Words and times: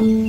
you. 0.00 0.25